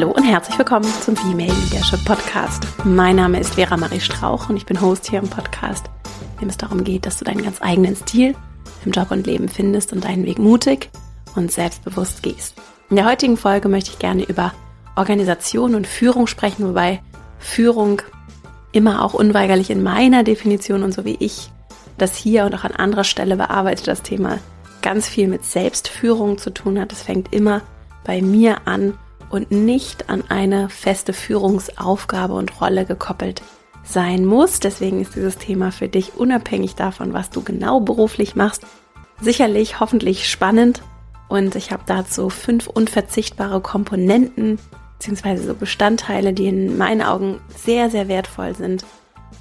[0.00, 2.62] Hallo und herzlich willkommen zum Female Leadership Podcast.
[2.84, 5.90] Mein Name ist Vera Marie Strauch und ich bin Host hier im Podcast,
[6.36, 8.34] in dem es darum geht, dass du deinen ganz eigenen Stil
[8.86, 10.88] im Job und Leben findest und deinen Weg mutig
[11.36, 12.54] und selbstbewusst gehst.
[12.88, 14.54] In der heutigen Folge möchte ich gerne über
[14.96, 17.02] Organisation und Führung sprechen, wobei
[17.38, 18.00] Führung
[18.72, 21.50] immer auch unweigerlich in meiner Definition und so wie ich
[21.98, 24.38] das hier und auch an anderer Stelle bearbeite, das Thema
[24.80, 26.90] ganz viel mit Selbstführung zu tun hat.
[26.90, 27.60] Es fängt immer
[28.02, 28.94] bei mir an
[29.30, 33.42] und nicht an eine feste Führungsaufgabe und Rolle gekoppelt
[33.84, 34.60] sein muss.
[34.60, 38.66] Deswegen ist dieses Thema für dich unabhängig davon, was du genau beruflich machst,
[39.20, 40.82] sicherlich hoffentlich spannend.
[41.28, 44.58] Und ich habe dazu fünf unverzichtbare Komponenten
[44.98, 45.36] bzw.
[45.36, 48.84] so Bestandteile, die in meinen Augen sehr, sehr wertvoll sind,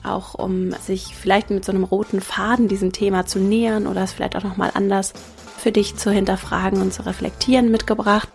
[0.04, 4.14] auch um sich vielleicht mit so einem roten Faden diesem Thema zu nähern oder es
[4.14, 5.14] vielleicht auch nochmal anders
[5.58, 8.30] für dich zu hinterfragen und zu reflektieren mitgebracht.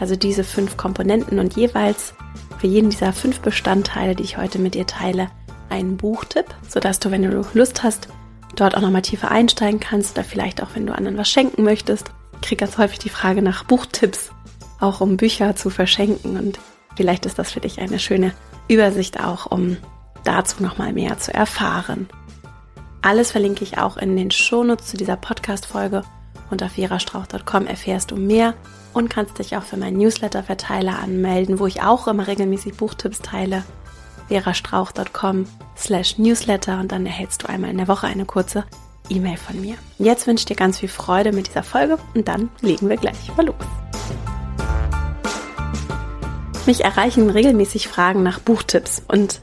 [0.00, 2.14] Also diese fünf Komponenten und jeweils
[2.58, 5.28] für jeden dieser fünf Bestandteile, die ich heute mit dir teile,
[5.70, 8.08] einen Buchtipp, sodass du, wenn du Lust hast,
[8.56, 12.10] dort auch nochmal tiefer einsteigen kannst oder vielleicht auch, wenn du anderen was schenken möchtest.
[12.34, 14.30] Ich kriege ganz häufig die Frage nach Buchtipps,
[14.80, 16.58] auch um Bücher zu verschenken und
[16.96, 18.32] vielleicht ist das für dich eine schöne
[18.68, 19.76] Übersicht auch, um
[20.24, 22.08] dazu nochmal mehr zu erfahren.
[23.02, 26.02] Alles verlinke ich auch in den Shownotes zu dieser Podcast-Folge
[26.50, 28.54] und auf verastrauch.com erfährst du mehr
[28.98, 33.64] und kannst dich auch für meinen Newsletter-Verteiler anmelden, wo ich auch immer regelmäßig Buchtipps teile.
[34.28, 35.46] verastrauch.com
[35.76, 38.64] slash Newsletter und dann erhältst du einmal in der Woche eine kurze
[39.08, 39.76] E-Mail von mir.
[39.98, 43.34] Jetzt wünsche ich dir ganz viel Freude mit dieser Folge und dann legen wir gleich
[43.36, 43.56] mal los.
[46.66, 49.40] Mich erreichen regelmäßig Fragen nach Buchtipps und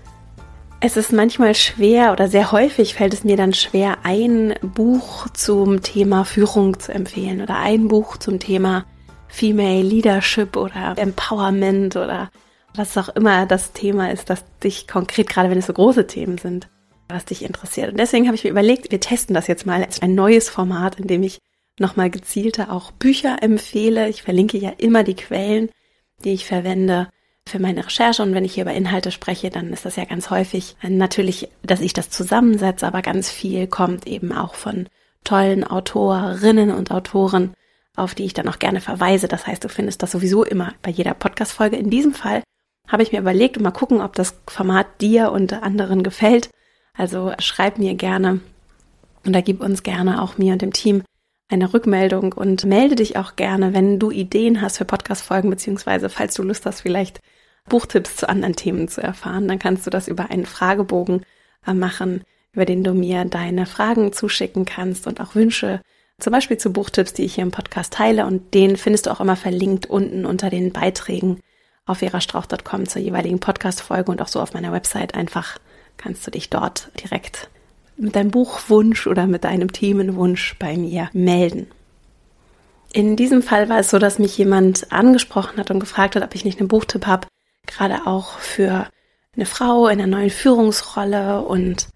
[0.81, 5.81] es ist manchmal schwer oder sehr häufig fällt es mir dann schwer, ein Buch zum
[5.81, 8.85] Thema Führung zu empfehlen oder ein Buch zum Thema
[9.27, 12.29] Female Leadership oder Empowerment oder
[12.75, 16.37] was auch immer das Thema ist, das dich konkret, gerade wenn es so große Themen
[16.37, 16.67] sind,
[17.07, 17.91] was dich interessiert.
[17.91, 20.99] Und deswegen habe ich mir überlegt, wir testen das jetzt mal als ein neues Format,
[20.99, 21.39] in dem ich
[21.79, 24.09] nochmal gezielter auch Bücher empfehle.
[24.09, 25.69] Ich verlinke ja immer die Quellen,
[26.23, 27.09] die ich verwende
[27.47, 28.23] für meine Recherche.
[28.23, 31.81] Und wenn ich hier über Inhalte spreche, dann ist das ja ganz häufig natürlich, dass
[31.81, 34.87] ich das zusammensetze, aber ganz viel kommt eben auch von
[35.23, 37.53] tollen Autorinnen und Autoren,
[37.95, 39.27] auf die ich dann auch gerne verweise.
[39.27, 41.77] Das heißt, du findest das sowieso immer bei jeder Podcast-Folge.
[41.77, 42.43] In diesem Fall
[42.87, 46.49] habe ich mir überlegt und mal gucken, ob das Format dir und anderen gefällt.
[46.93, 48.39] Also schreib mir gerne
[49.25, 51.03] und da gib uns gerne auch mir und dem Team
[51.49, 56.33] eine Rückmeldung und melde dich auch gerne, wenn du Ideen hast für Podcast-Folgen, beziehungsweise falls
[56.33, 57.19] du Lust hast, vielleicht
[57.69, 61.25] Buchtipps zu anderen Themen zu erfahren, dann kannst du das über einen Fragebogen
[61.65, 62.23] äh, machen,
[62.53, 65.81] über den du mir deine Fragen zuschicken kannst und auch Wünsche,
[66.19, 69.19] zum Beispiel zu Buchtipps, die ich hier im Podcast teile und den findest du auch
[69.19, 71.41] immer verlinkt unten unter den Beiträgen
[71.85, 75.59] auf verastrauch.com zur jeweiligen Podcast-Folge und auch so auf meiner Website einfach
[75.97, 77.49] kannst du dich dort direkt
[77.97, 81.67] mit deinem Buchwunsch oder mit deinem Themenwunsch bei mir melden.
[82.91, 86.33] In diesem Fall war es so, dass mich jemand angesprochen hat und gefragt hat, ob
[86.33, 87.27] ich nicht einen Buchtipp habe,
[87.67, 88.87] gerade auch für
[89.35, 91.87] eine Frau in einer neuen Führungsrolle und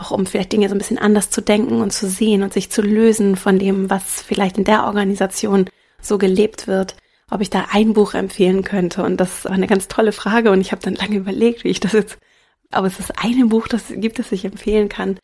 [0.00, 2.70] auch um vielleicht Dinge so ein bisschen anders zu denken und zu sehen und sich
[2.70, 5.66] zu lösen von dem, was vielleicht in der Organisation
[6.00, 6.96] so gelebt wird,
[7.30, 9.02] ob ich da ein Buch empfehlen könnte.
[9.02, 11.80] Und das war eine ganz tolle Frage und ich habe dann lange überlegt, wie ich
[11.80, 12.18] das jetzt,
[12.70, 15.18] aber es ist eine Buch, das gibt, das ich empfehlen kann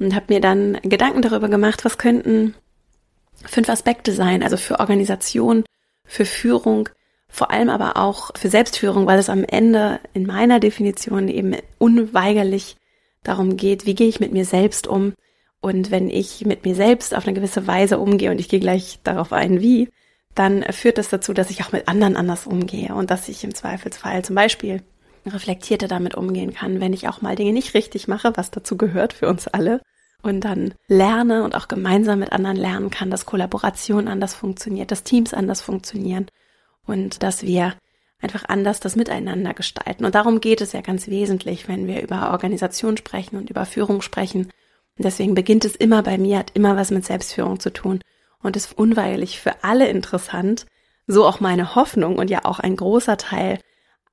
[0.00, 2.54] und habe mir dann Gedanken darüber gemacht, was könnten
[3.44, 5.64] fünf Aspekte sein, also für Organisation,
[6.04, 6.88] für Führung,
[7.28, 12.76] vor allem aber auch für Selbstführung, weil es am Ende in meiner Definition eben unweigerlich
[13.22, 15.14] darum geht, wie gehe ich mit mir selbst um?
[15.60, 18.98] Und wenn ich mit mir selbst auf eine gewisse Weise umgehe und ich gehe gleich
[19.04, 19.88] darauf ein, wie,
[20.34, 23.54] dann führt das dazu, dass ich auch mit anderen anders umgehe und dass ich im
[23.54, 24.82] Zweifelsfall zum Beispiel
[25.24, 29.12] reflektierter damit umgehen kann, wenn ich auch mal Dinge nicht richtig mache, was dazu gehört
[29.12, 29.80] für uns alle
[30.22, 35.04] und dann lerne und auch gemeinsam mit anderen lernen kann, dass Kollaboration anders funktioniert, dass
[35.04, 36.26] Teams anders funktionieren
[36.86, 37.74] und dass wir
[38.22, 40.04] einfach anders das Miteinander gestalten.
[40.04, 44.00] Und darum geht es ja ganz wesentlich, wenn wir über Organisation sprechen und über Führung
[44.00, 44.44] sprechen.
[44.96, 48.00] Und deswegen beginnt es immer bei mir, hat immer was mit Selbstführung zu tun
[48.42, 50.66] und ist unweigerlich für alle interessant.
[51.06, 53.58] So auch meine Hoffnung und ja auch ein großer Teil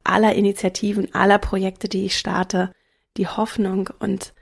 [0.03, 2.71] aller Initiativen, aller Projekte, die ich starte,
[3.17, 4.33] die Hoffnung und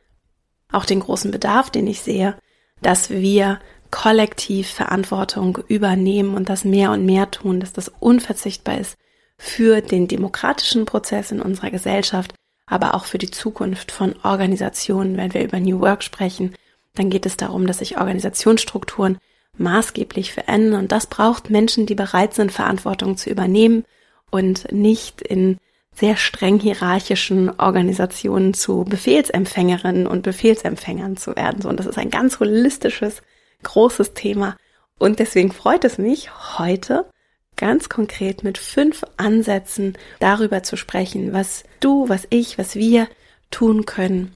[0.71, 2.37] auch den großen Bedarf, den ich sehe,
[2.81, 3.59] dass wir
[3.91, 8.97] kollektiv Verantwortung übernehmen und das mehr und mehr tun, dass das unverzichtbar ist
[9.37, 12.33] für den demokratischen Prozess in unserer Gesellschaft,
[12.65, 15.17] aber auch für die Zukunft von Organisationen.
[15.17, 16.55] Wenn wir über New Work sprechen,
[16.95, 19.17] dann geht es darum, dass sich Organisationsstrukturen
[19.57, 23.85] maßgeblich verändern und das braucht Menschen, die bereit sind, Verantwortung zu übernehmen
[24.29, 25.57] und nicht in
[25.95, 31.61] sehr streng hierarchischen Organisationen zu Befehlsempfängerinnen und Befehlsempfängern zu werden.
[31.61, 33.23] So, und das ist ein ganz holistisches,
[33.63, 34.57] großes Thema.
[34.99, 36.29] Und deswegen freut es mich,
[36.59, 37.09] heute
[37.57, 43.07] ganz konkret mit fünf Ansätzen darüber zu sprechen, was du, was ich, was wir
[43.51, 44.33] tun können,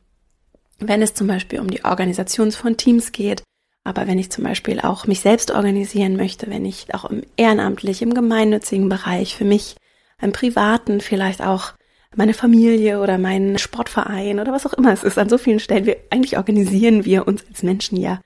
[0.80, 3.44] wenn es zum Beispiel um die Organisation von Teams geht,
[3.84, 8.02] aber wenn ich zum Beispiel auch mich selbst organisieren möchte, wenn ich auch im ehrenamtlich,
[8.02, 9.76] im gemeinnützigen Bereich für mich,
[10.22, 11.74] im privaten, vielleicht auch
[12.16, 15.86] meine Familie oder meinen Sportverein oder was auch immer es ist, an so vielen Stellen,
[15.86, 18.22] wir, eigentlich organisieren wir uns als Menschen ja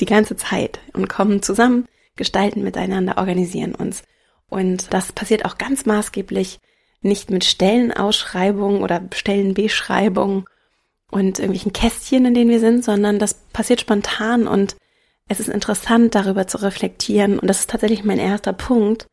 [0.00, 4.02] die ganze Zeit und kommen zusammen, gestalten miteinander, organisieren uns.
[4.50, 6.58] Und das passiert auch ganz maßgeblich
[7.00, 10.44] nicht mit Stellenausschreibungen oder Stellenbeschreibungen
[11.10, 14.76] und irgendwelchen Kästchen, in denen wir sind, sondern das passiert spontan und
[15.28, 17.38] es ist interessant, darüber zu reflektieren.
[17.38, 19.06] Und das ist tatsächlich mein erster Punkt,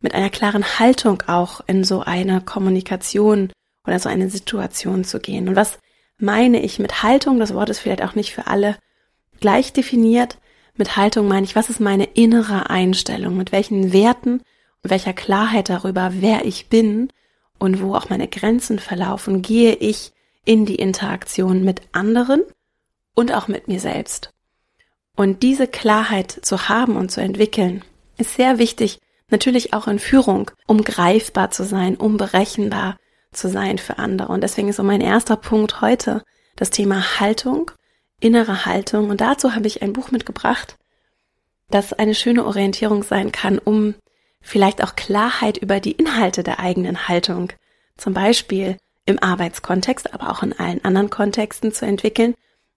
[0.00, 3.52] mit einer klaren Haltung auch in so eine Kommunikation
[3.86, 5.48] oder so eine Situation zu gehen.
[5.48, 5.78] Und was
[6.18, 7.38] meine ich mit Haltung?
[7.38, 8.76] Das Wort ist vielleicht auch nicht für alle
[9.40, 10.38] gleich definiert.
[10.76, 13.36] Mit Haltung meine ich, was ist meine innere Einstellung?
[13.36, 14.42] Mit welchen Werten
[14.82, 17.10] welcher Klarheit darüber, wer ich bin
[17.58, 20.12] und wo auch meine Grenzen verlaufen, gehe ich
[20.44, 22.42] in die Interaktion mit anderen
[23.14, 24.30] und auch mit mir selbst.
[25.16, 27.84] Und diese Klarheit zu haben und zu entwickeln,
[28.18, 28.98] ist sehr wichtig,
[29.30, 32.96] natürlich auch in Führung, um greifbar zu sein, um berechenbar
[33.32, 34.32] zu sein für andere.
[34.32, 36.22] Und deswegen ist so mein erster Punkt heute
[36.56, 37.70] das Thema Haltung,
[38.20, 39.10] innere Haltung.
[39.10, 40.76] Und dazu habe ich ein Buch mitgebracht,
[41.70, 43.94] das eine schöne Orientierung sein kann, um
[44.48, 47.52] vielleicht auch Klarheit über die Inhalte der eigenen Haltung,
[47.96, 52.34] zum Beispiel im Arbeitskontext, aber auch in allen anderen Kontexten zu entwickeln.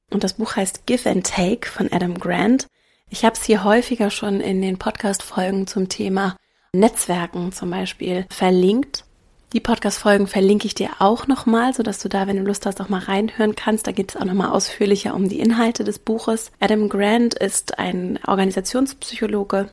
[0.09, 2.67] Und das Buch heißt Give and Take von Adam Grant.
[3.09, 6.35] Ich habe es hier häufiger schon in den Podcast-Folgen zum Thema
[6.73, 9.05] Netzwerken zum Beispiel verlinkt.
[9.53, 12.87] Die Podcast-Folgen verlinke ich dir auch nochmal, sodass du da, wenn du Lust hast, auch
[12.87, 13.87] mal reinhören kannst.
[13.87, 16.51] Da geht es auch nochmal ausführlicher um die Inhalte des Buches.
[16.59, 19.69] Adam Grant ist ein Organisationspsychologe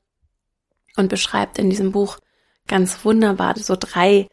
[0.96, 2.18] und beschreibt in diesem Buch
[2.66, 4.28] ganz wunderbar so drei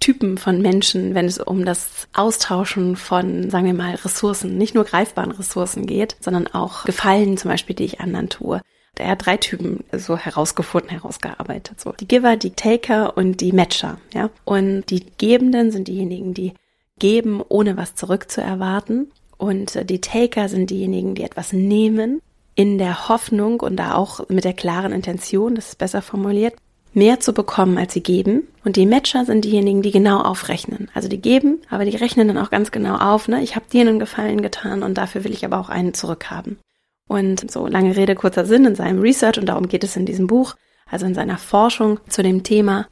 [0.00, 4.84] Typen von Menschen, wenn es um das Austauschen von, sagen wir mal, Ressourcen, nicht nur
[4.84, 8.60] greifbaren Ressourcen geht, sondern auch Gefallen zum Beispiel, die ich anderen tue.
[8.96, 11.80] Er hat drei Typen so herausgefunden, herausgearbeitet.
[11.80, 13.98] So die Giver, die Taker und die Matcher.
[14.12, 16.54] Ja, und die Gebenden sind diejenigen, die
[16.98, 19.10] geben, ohne was zurückzuerwarten.
[19.36, 22.20] Und die Taker sind diejenigen, die etwas nehmen
[22.58, 26.54] in der Hoffnung und da auch mit der klaren Intention, das ist besser formuliert,
[26.92, 28.48] mehr zu bekommen, als sie geben.
[28.64, 30.90] Und die Matcher sind diejenigen, die genau aufrechnen.
[30.92, 33.42] Also die geben, aber die rechnen dann auch ganz genau auf, ne?
[33.42, 36.58] Ich habe dir einen Gefallen getan und dafür will ich aber auch einen zurückhaben.
[37.06, 40.26] Und so lange Rede, kurzer Sinn in seinem Research, und darum geht es in diesem
[40.26, 40.56] Buch,
[40.90, 42.88] also in seiner Forschung zu dem Thema,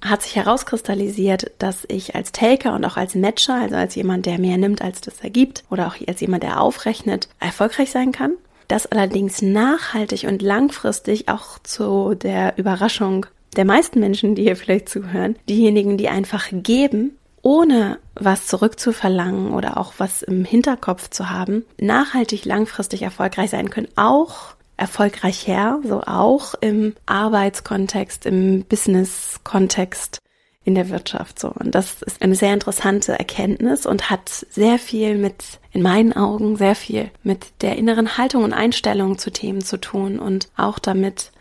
[0.00, 4.38] hat sich herauskristallisiert, dass ich als Taker und auch als Matcher, also als jemand, der
[4.38, 8.38] mehr nimmt, als das er gibt, oder auch als jemand, der aufrechnet, erfolgreich sein kann
[8.68, 13.26] das allerdings nachhaltig und langfristig auch zu der Überraschung
[13.56, 19.76] der meisten Menschen, die hier vielleicht zuhören, diejenigen, die einfach geben, ohne was zurückzuverlangen oder
[19.76, 26.02] auch was im Hinterkopf zu haben, nachhaltig langfristig erfolgreich sein können, auch erfolgreich her, so
[26.02, 30.21] auch im Arbeitskontext, im Business-Kontext,
[30.64, 31.48] in der Wirtschaft so.
[31.48, 36.56] Und das ist eine sehr interessante Erkenntnis und hat sehr viel mit, in meinen Augen,
[36.56, 41.32] sehr viel mit der inneren Haltung und Einstellung zu Themen zu tun und auch damit,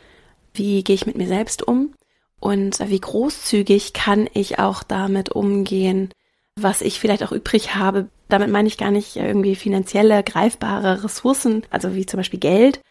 [0.54, 1.94] wie gehe ich mit mir selbst um
[2.40, 6.10] und wie großzügig kann ich auch damit umgehen,
[6.56, 8.08] was ich vielleicht auch übrig habe.
[8.28, 12.82] Damit meine ich gar nicht irgendwie finanzielle, greifbare Ressourcen, also wie zum Beispiel Geld,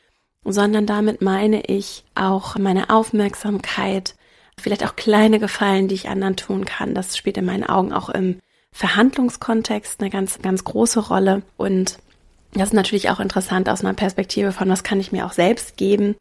[0.45, 4.15] sondern damit meine ich auch meine Aufmerksamkeit,
[4.61, 6.95] vielleicht auch kleine Gefallen, die ich anderen tun kann.
[6.95, 8.41] Das spielt in meinen Augen auch im
[8.73, 11.43] Verhandlungskontext eine ganz, ganz große Rolle.
[11.57, 11.99] Und
[12.53, 15.77] das ist natürlich auch interessant aus einer Perspektive von, was kann ich mir auch selbst
[15.77, 16.17] geben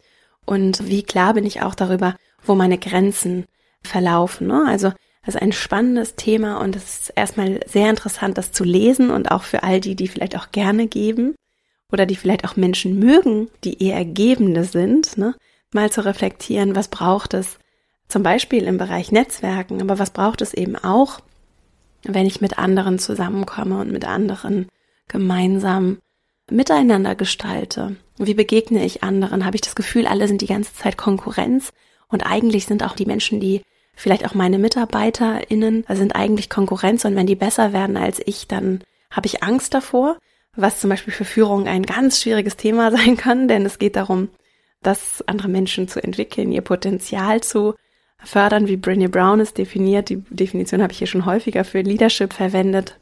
[0.45, 3.45] und wie klar bin ich auch darüber, wo meine Grenzen
[3.83, 4.47] verlaufen.
[4.47, 4.65] Ne?
[4.67, 4.91] Also
[5.25, 9.31] das ist ein spannendes Thema und es ist erstmal sehr interessant, das zu lesen und
[9.31, 11.35] auch für all die, die vielleicht auch gerne geben
[11.91, 15.35] oder die vielleicht auch Menschen mögen, die eher Gebende sind, ne?
[15.73, 17.59] mal zu reflektieren, was braucht es,
[18.09, 21.19] zum Beispiel im Bereich Netzwerken, aber was braucht es eben auch,
[22.03, 24.67] wenn ich mit anderen zusammenkomme und mit anderen
[25.07, 25.99] gemeinsam
[26.49, 27.95] miteinander gestalte?
[28.17, 29.45] Wie begegne ich anderen?
[29.45, 31.71] Habe ich das Gefühl, alle sind die ganze Zeit Konkurrenz
[32.09, 33.61] und eigentlich sind auch die Menschen, die
[33.95, 38.81] vielleicht auch meine MitarbeiterInnen, sind eigentlich Konkurrenz und wenn die besser werden als ich, dann
[39.11, 40.17] habe ich Angst davor,
[40.55, 44.29] was zum Beispiel für Führung ein ganz schwieriges Thema sein kann, denn es geht darum,
[44.81, 47.75] dass andere Menschen zu entwickeln, ihr Potenzial zu
[48.23, 50.09] fördern, wie Brené Brown es definiert.
[50.09, 52.97] Die Definition habe ich hier schon häufiger für Leadership verwendet.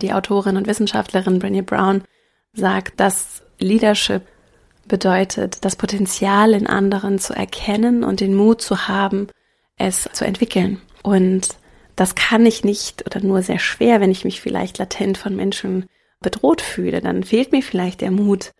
[0.00, 2.02] Die Autorin und Wissenschaftlerin Brené Brown
[2.54, 4.22] sagt, dass Leadership
[4.86, 9.28] bedeutet, das Potenzial in anderen zu erkennen und den Mut zu haben,
[9.76, 10.80] es zu entwickeln.
[11.02, 11.56] Und
[11.96, 15.86] das kann ich nicht oder nur sehr schwer, wenn ich mich vielleicht latent von Menschen
[16.20, 17.00] bedroht fühle.
[17.00, 18.52] Dann fehlt mir vielleicht der Mut,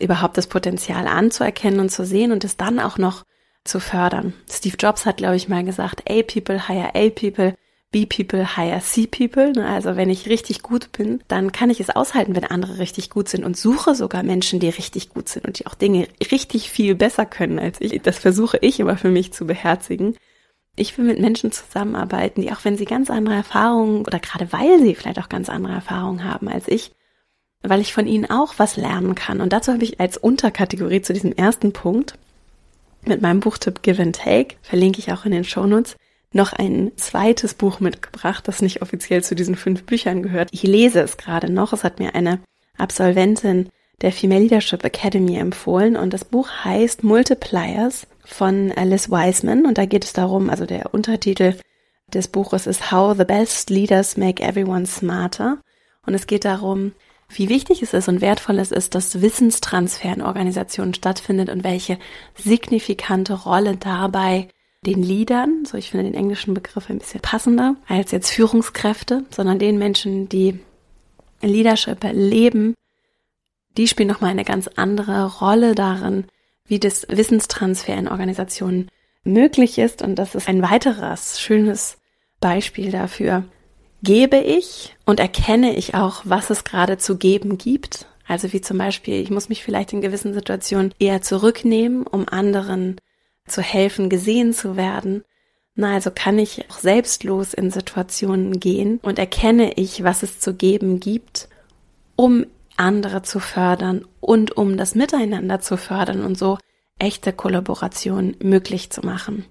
[0.00, 3.24] überhaupt das Potenzial anzuerkennen und zu sehen und es dann auch noch
[3.68, 4.32] zu fördern.
[4.50, 7.54] Steve Jobs hat, glaube ich, mal gesagt, A-People hire A-People,
[7.92, 9.64] B-People hire C-People.
[9.64, 13.28] Also wenn ich richtig gut bin, dann kann ich es aushalten, wenn andere richtig gut
[13.28, 16.94] sind und suche sogar Menschen, die richtig gut sind und die auch Dinge richtig viel
[16.94, 18.00] besser können als ich.
[18.02, 20.16] Das versuche ich immer für mich zu beherzigen.
[20.74, 24.78] Ich will mit Menschen zusammenarbeiten, die auch wenn sie ganz andere Erfahrungen oder gerade weil
[24.80, 26.92] sie vielleicht auch ganz andere Erfahrungen haben als ich,
[27.62, 29.40] weil ich von ihnen auch was lernen kann.
[29.40, 32.18] Und dazu habe ich als Unterkategorie zu diesem ersten Punkt
[33.08, 35.96] mit meinem Buchtipp Give and Take, verlinke ich auch in den Shownotes,
[36.32, 40.48] noch ein zweites Buch mitgebracht, das nicht offiziell zu diesen fünf Büchern gehört.
[40.52, 41.72] Ich lese es gerade noch.
[41.72, 42.40] Es hat mir eine
[42.76, 43.70] Absolventin
[44.02, 49.86] der Female Leadership Academy empfohlen und das Buch heißt Multipliers von Alice Wiseman und da
[49.86, 51.54] geht es darum, also der Untertitel
[52.12, 55.58] des Buches ist How the Best Leaders Make Everyone Smarter
[56.04, 56.92] und es geht darum,
[57.28, 61.98] wie wichtig es ist und wertvoll es ist, dass Wissenstransfer in Organisationen stattfindet und welche
[62.36, 64.48] signifikante Rolle dabei
[64.84, 69.58] den Leadern, so ich finde den englischen Begriff ein bisschen passender als jetzt Führungskräfte, sondern
[69.58, 70.60] den Menschen, die
[71.42, 72.74] Leadership erleben,
[73.76, 76.24] die spielen nochmal eine ganz andere Rolle darin,
[76.66, 78.88] wie das Wissenstransfer in Organisationen
[79.24, 80.02] möglich ist.
[80.02, 81.98] Und das ist ein weiteres schönes
[82.40, 83.44] Beispiel dafür,
[84.06, 88.06] gebe ich und erkenne ich auch, was es gerade zu geben gibt.
[88.28, 93.00] Also wie zum Beispiel, ich muss mich vielleicht in gewissen Situationen eher zurücknehmen, um anderen
[93.46, 95.24] zu helfen, gesehen zu werden.
[95.74, 100.54] Na, also kann ich auch selbstlos in Situationen gehen und erkenne ich, was es zu
[100.54, 101.48] geben gibt,
[102.14, 102.46] um
[102.76, 106.58] andere zu fördern und um das Miteinander zu fördern und so
[107.00, 109.46] echte Kollaboration möglich zu machen.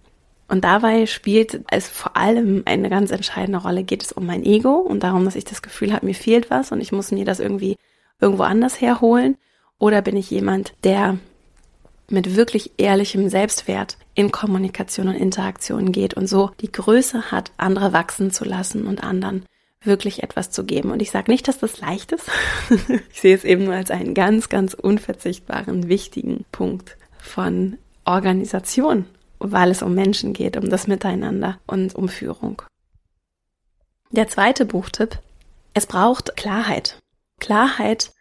[0.48, 4.76] Und dabei spielt es vor allem eine ganz entscheidende Rolle, geht es um mein Ego
[4.76, 7.40] und darum, dass ich das Gefühl habe, mir fehlt was und ich muss mir das
[7.40, 7.78] irgendwie
[8.20, 9.38] irgendwo anders herholen.
[9.80, 11.18] Oder bin ich jemand, der
[12.10, 17.92] mit wirklich ehrlichem Selbstwert in Kommunikation und Interaktion geht und so die Größe hat, andere
[17.92, 19.46] wachsen zu lassen und anderen
[19.82, 20.92] wirklich etwas zu geben.
[20.92, 22.30] Und ich sage nicht, dass das leicht ist.
[23.12, 29.06] ich sehe es eben nur als einen ganz, ganz unverzichtbaren, wichtigen Punkt von Organisation
[29.52, 32.62] weil es um Menschen geht, um das Miteinander und um Führung.
[34.12, 35.20] Der zweite Buchtipp.
[35.74, 37.02] Es braucht Klarheit.
[37.40, 38.14] Klarheit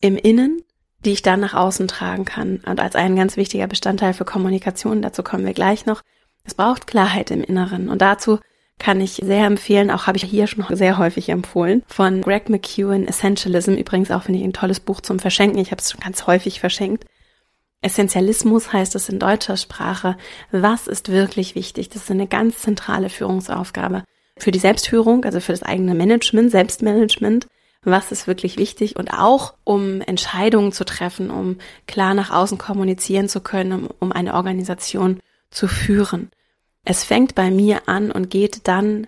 [0.00, 0.62] im Innen,
[1.04, 2.60] die ich dann nach außen tragen kann.
[2.66, 6.02] Und als ein ganz wichtiger Bestandteil für Kommunikation, dazu kommen wir gleich noch.
[6.44, 7.88] Es braucht Klarheit im Inneren.
[7.88, 8.38] Und dazu
[8.78, 13.06] kann ich sehr empfehlen, auch habe ich hier schon sehr häufig empfohlen, von Greg McEwen
[13.06, 13.72] Essentialism.
[13.72, 15.58] Übrigens auch finde ich ein tolles Buch zum Verschenken.
[15.58, 17.04] Ich habe es schon ganz häufig verschenkt.
[17.82, 20.16] Essentialismus heißt es in deutscher Sprache.
[20.50, 21.88] Was ist wirklich wichtig?
[21.88, 24.04] Das ist eine ganz zentrale Führungsaufgabe
[24.36, 27.46] für die Selbstführung, also für das eigene Management, Selbstmanagement.
[27.82, 31.56] Was ist wirklich wichtig und auch um Entscheidungen zu treffen, um
[31.86, 35.20] klar nach außen kommunizieren zu können, um eine Organisation
[35.50, 36.30] zu führen.
[36.84, 39.06] Es fängt bei mir an und geht dann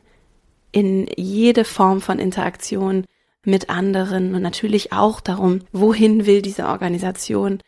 [0.73, 3.05] in jede Form von Interaktion
[3.45, 7.61] mit anderen und natürlich auch darum, wohin will diese Organisation,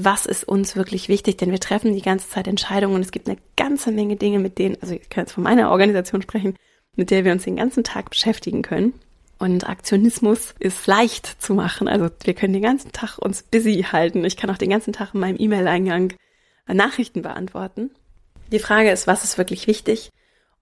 [0.00, 3.28] was ist uns wirklich wichtig, denn wir treffen die ganze Zeit Entscheidungen und es gibt
[3.28, 6.54] eine ganze Menge Dinge, mit denen, also ich kann jetzt von meiner Organisation sprechen,
[6.94, 8.94] mit der wir uns den ganzen Tag beschäftigen können.
[9.40, 11.88] Und Aktionismus ist leicht zu machen.
[11.88, 14.24] Also wir können den ganzen Tag uns busy halten.
[14.24, 16.12] Ich kann auch den ganzen Tag in meinem E-Mail-Eingang
[16.68, 17.90] Nachrichten beantworten.
[18.52, 20.10] Die Frage ist, was ist wirklich wichtig?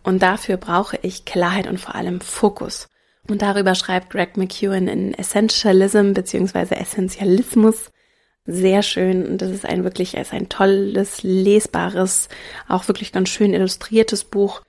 [0.02, 2.88] Und dafür brauche ich Klarheit und vor allem Fokus.
[3.28, 6.74] Und darüber schreibt Greg McEwen in Essentialism bzw.
[6.74, 7.90] Essentialismus
[8.46, 12.28] sehr schön und das ist ein wirklich, ist ein tolles, lesbares,
[12.68, 14.62] auch wirklich ganz schön illustriertes Buch,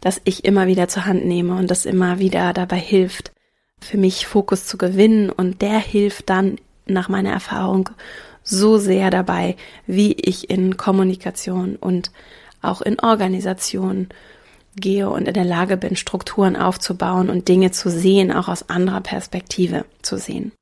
[0.00, 3.32] das ich immer wieder zur Hand nehme und das immer wieder dabei hilft,
[3.80, 7.90] für mich Fokus zu gewinnen und der hilft dann nach meiner Erfahrung
[8.42, 12.10] so sehr dabei, wie ich in Kommunikation und
[12.60, 14.08] auch in Organisation
[14.76, 19.00] gehe und in der Lage bin, Strukturen aufzubauen und Dinge zu sehen, auch aus anderer
[19.00, 20.52] Perspektive zu sehen.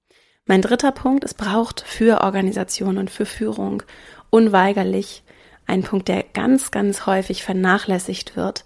[0.51, 3.85] Mein dritter Punkt, es braucht für Organisation und für Führung
[4.31, 5.23] unweigerlich
[5.69, 8.65] einen Punkt, der ganz, ganz häufig vernachlässigt wird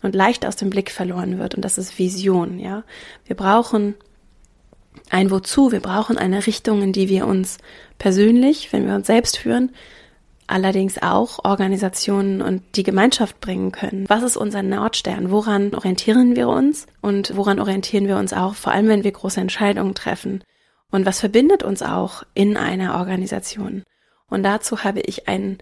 [0.00, 1.54] und leicht aus dem Blick verloren wird.
[1.54, 2.84] Und das ist Vision, ja.
[3.26, 3.96] Wir brauchen
[5.10, 7.58] ein Wozu, wir brauchen eine Richtung, in die wir uns
[7.98, 9.72] persönlich, wenn wir uns selbst führen,
[10.46, 14.06] allerdings auch Organisationen und die Gemeinschaft bringen können.
[14.08, 15.30] Was ist unser Nordstern?
[15.30, 16.86] Woran orientieren wir uns?
[17.02, 20.42] Und woran orientieren wir uns auch, vor allem wenn wir große Entscheidungen treffen?
[20.96, 23.82] Und was verbindet uns auch in einer Organisation?
[24.30, 25.58] Und dazu habe ich ein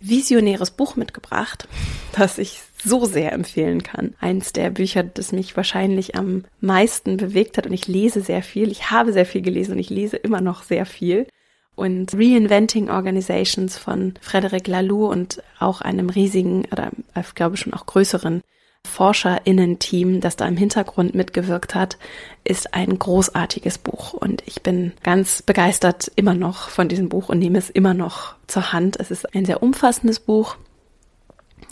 [0.00, 1.68] visionäres Buch mitgebracht,
[2.10, 4.14] das ich so sehr empfehlen kann.
[4.18, 8.72] Eins der Bücher, das mich wahrscheinlich am meisten bewegt hat und ich lese sehr viel.
[8.72, 11.28] Ich habe sehr viel gelesen und ich lese immer noch sehr viel
[11.76, 17.86] und Reinventing Organizations von Frederic Laloux und auch einem riesigen oder ich glaube schon auch
[17.86, 18.42] größeren
[18.86, 21.98] ForscherInnen-Team, das da im Hintergrund mitgewirkt hat,
[22.44, 24.12] ist ein großartiges Buch.
[24.12, 28.34] Und ich bin ganz begeistert immer noch von diesem Buch und nehme es immer noch
[28.46, 28.98] zur Hand.
[28.98, 30.56] Es ist ein sehr umfassendes Buch,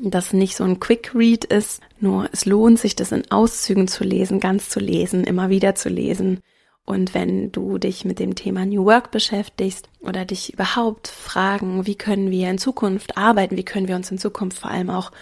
[0.02, 4.04] das nicht so ein Quick Read ist, nur es lohnt sich, das in Auszügen zu
[4.04, 6.40] lesen, ganz zu lesen, immer wieder zu lesen
[6.90, 11.94] und wenn du dich mit dem Thema New Work beschäftigst oder dich überhaupt fragen, wie
[11.94, 15.12] können wir in Zukunft arbeiten, wie können wir uns in Zukunft vor allem auch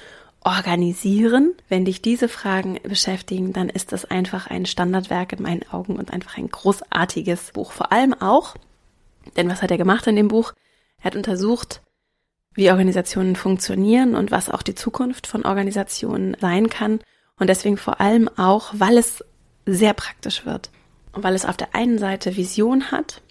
[0.45, 5.97] organisieren, wenn dich diese Fragen beschäftigen, dann ist das einfach ein Standardwerk in meinen Augen
[5.97, 7.73] und einfach ein großartiges Buch.
[7.73, 8.55] Vor allem auch,
[9.37, 10.53] denn was hat er gemacht in dem Buch?
[10.99, 11.83] Er hat untersucht,
[12.55, 17.01] wie Organisationen funktionieren und was auch die Zukunft von Organisationen sein kann.
[17.39, 19.25] Und deswegen vor allem auch, weil es
[19.67, 20.71] sehr praktisch wird
[21.23, 23.23] weil es auf der einen Seite Vision hat,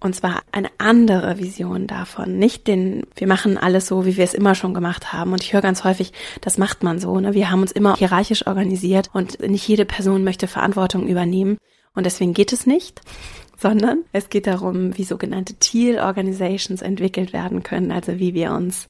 [0.00, 2.38] und zwar eine andere Vision davon.
[2.38, 5.32] Nicht den, wir machen alles so, wie wir es immer schon gemacht haben.
[5.32, 7.18] Und ich höre ganz häufig, das macht man so.
[7.18, 7.34] Ne?
[7.34, 11.58] Wir haben uns immer hierarchisch organisiert und nicht jede Person möchte Verantwortung übernehmen.
[11.94, 13.00] Und deswegen geht es nicht,
[13.58, 17.90] sondern es geht darum, wie sogenannte Teal Organizations entwickelt werden können.
[17.90, 18.86] Also wie wir uns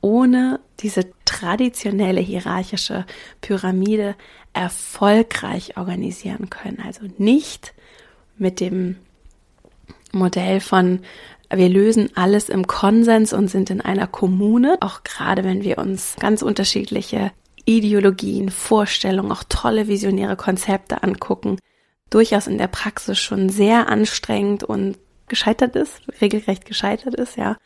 [0.00, 3.06] ohne diese traditionelle hierarchische
[3.40, 4.16] Pyramide
[4.52, 6.82] erfolgreich organisieren können.
[6.84, 7.72] Also nicht
[8.36, 8.96] mit dem
[10.12, 11.00] Modell von
[11.52, 16.14] wir lösen alles im Konsens und sind in einer Kommune, auch gerade wenn wir uns
[16.20, 17.32] ganz unterschiedliche
[17.64, 21.58] Ideologien, Vorstellungen, auch tolle visionäre Konzepte angucken,
[22.08, 24.96] durchaus in der Praxis schon sehr anstrengend und
[25.28, 27.56] gescheitert ist, regelrecht gescheitert ist, ja,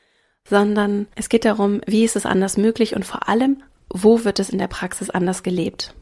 [0.49, 4.51] sondern es geht darum, wie ist es anders möglich und vor allem, wo wird es
[4.51, 5.95] in der Praxis anders gelebt?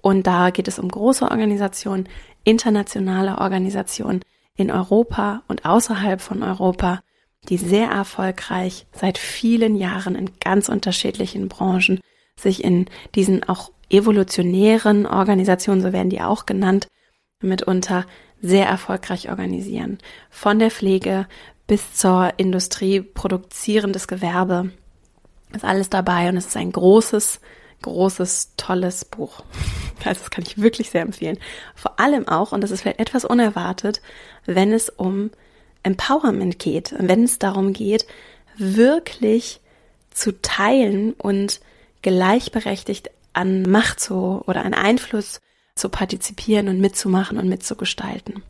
[0.00, 2.08] Und da geht es um große Organisationen,
[2.44, 4.22] internationale Organisationen
[4.56, 7.00] in Europa und außerhalb von Europa,
[7.48, 12.00] die sehr erfolgreich seit vielen Jahren in ganz unterschiedlichen Branchen
[12.36, 16.88] sich in diesen auch evolutionären Organisationen, so werden die auch genannt,
[17.40, 18.06] mitunter
[18.40, 19.98] sehr erfolgreich organisieren.
[20.30, 21.26] Von der Pflege
[21.66, 24.70] bis zur Industrie, produzierendes Gewerbe
[25.54, 27.40] ist alles dabei und es ist ein großes
[27.82, 29.42] großes, tolles Buch.
[30.04, 31.38] Also das kann ich wirklich sehr empfehlen.
[31.74, 34.00] Vor allem auch, und das ist vielleicht etwas unerwartet,
[34.46, 35.30] wenn es um
[35.82, 38.06] Empowerment geht, wenn es darum geht,
[38.56, 39.60] wirklich
[40.10, 41.60] zu teilen und
[42.02, 45.40] gleichberechtigt an Macht zu oder an Einfluss
[45.74, 48.42] zu partizipieren und mitzumachen und mitzugestalten.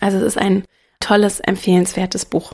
[0.00, 0.64] Also es ist ein
[1.00, 2.52] tolles, empfehlenswertes Buch,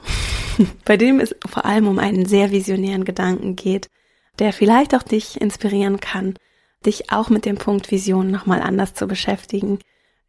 [0.84, 3.88] bei dem es vor allem um einen sehr visionären Gedanken geht,
[4.38, 6.34] der vielleicht auch dich inspirieren kann,
[6.84, 9.78] dich auch mit dem Punkt Vision nochmal anders zu beschäftigen,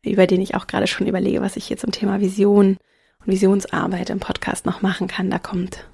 [0.03, 2.77] über den ich auch gerade schon überlege, was ich hier zum Thema Vision
[3.19, 5.29] und Visionsarbeit im Podcast noch machen kann.
[5.29, 5.85] Da kommt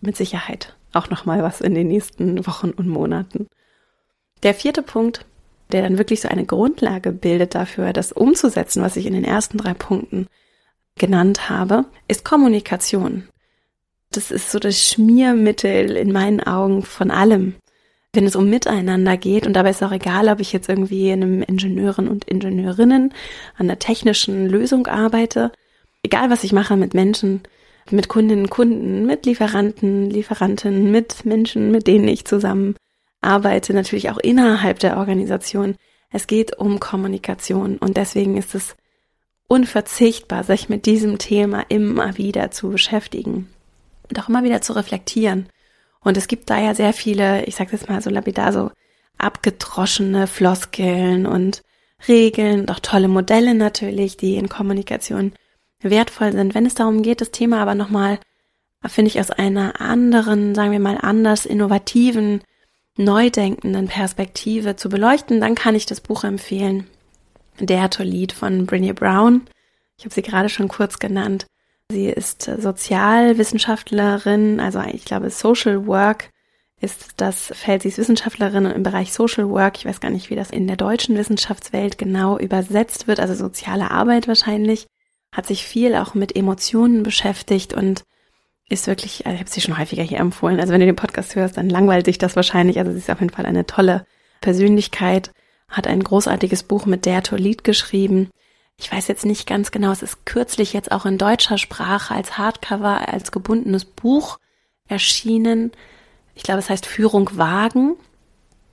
[0.00, 3.48] mit Sicherheit auch nochmal was in den nächsten Wochen und Monaten.
[4.42, 5.26] Der vierte Punkt,
[5.72, 9.58] der dann wirklich so eine Grundlage bildet dafür, das umzusetzen, was ich in den ersten
[9.58, 10.28] drei Punkten
[10.96, 13.28] genannt habe, ist Kommunikation
[14.10, 17.54] das ist so das Schmiermittel in meinen Augen von allem.
[18.14, 21.22] Wenn es um Miteinander geht, und dabei ist auch egal, ob ich jetzt irgendwie in
[21.22, 23.12] einem Ingenieuren und Ingenieurinnen
[23.56, 25.52] an der technischen Lösung arbeite,
[26.02, 27.42] egal was ich mache mit Menschen,
[27.90, 32.76] mit Kundinnen und Kunden, mit Lieferanten, Lieferantinnen, mit Menschen, mit denen ich zusammen
[33.20, 35.76] arbeite, natürlich auch innerhalb der Organisation.
[36.10, 38.74] Es geht um Kommunikation und deswegen ist es
[39.48, 43.48] unverzichtbar, sich mit diesem Thema immer wieder zu beschäftigen
[44.08, 45.48] und auch immer wieder zu reflektieren.
[46.00, 48.70] Und es gibt da ja sehr viele, ich sage jetzt mal so lapidar, so
[49.18, 51.62] abgedroschene Floskeln und
[52.06, 55.32] Regeln auch tolle Modelle natürlich, die in Kommunikation
[55.80, 56.54] wertvoll sind.
[56.54, 58.20] Wenn es darum geht, das Thema aber nochmal,
[58.86, 62.42] finde ich, aus einer anderen, sagen wir mal, anders innovativen,
[62.96, 66.86] neu denkenden Perspektive zu beleuchten, dann kann ich das Buch empfehlen.
[67.60, 69.42] Der Lied von Brené Brown.
[69.96, 71.46] Ich habe sie gerade schon kurz genannt.
[71.90, 76.28] Sie ist Sozialwissenschaftlerin, also ich glaube Social Work
[76.80, 77.80] ist das Feld.
[77.82, 79.78] Sie ist Wissenschaftlerin im Bereich Social Work.
[79.78, 83.90] Ich weiß gar nicht, wie das in der deutschen Wissenschaftswelt genau übersetzt wird, also soziale
[83.90, 84.86] Arbeit wahrscheinlich.
[85.32, 88.04] Hat sich viel auch mit Emotionen beschäftigt und
[88.68, 90.60] ist wirklich, also ich habe sie schon häufiger hier empfohlen.
[90.60, 92.78] Also wenn du den Podcast hörst, dann langweilt sich das wahrscheinlich.
[92.78, 94.04] Also sie ist auf jeden Fall eine tolle
[94.42, 95.32] Persönlichkeit,
[95.68, 98.28] hat ein großartiges Buch mit der Lied geschrieben.
[98.80, 102.38] Ich weiß jetzt nicht ganz genau, es ist kürzlich jetzt auch in deutscher Sprache als
[102.38, 104.38] Hardcover, als gebundenes Buch
[104.86, 105.72] erschienen.
[106.36, 107.96] Ich glaube, es heißt Führung wagen.